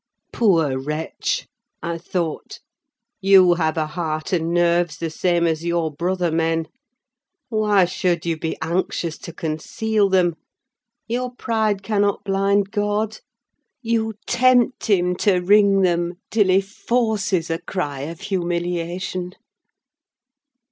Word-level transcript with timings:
"Poor 0.33 0.79
wretch!" 0.79 1.45
I 1.83 1.99
thought; 1.99 2.57
"you 3.21 3.53
have 3.53 3.77
a 3.77 3.85
heart 3.85 4.33
and 4.33 4.51
nerves 4.51 4.97
the 4.97 5.11
same 5.11 5.45
as 5.45 5.63
your 5.63 5.91
brother 5.93 6.31
men! 6.31 6.69
Why 7.49 7.85
should 7.85 8.25
you 8.25 8.35
be 8.35 8.57
anxious 8.63 9.19
to 9.19 9.31
conceal 9.31 10.09
them? 10.09 10.37
Your 11.07 11.35
pride 11.35 11.83
cannot 11.83 12.23
blind 12.23 12.71
God! 12.71 13.19
You 13.83 14.15
tempt 14.25 14.87
him 14.87 15.15
to 15.17 15.37
wring 15.39 15.83
them, 15.83 16.15
till 16.31 16.47
he 16.47 16.61
forces 16.61 17.51
a 17.51 17.59
cry 17.59 17.99
of 17.99 18.21
humiliation." 18.21 19.33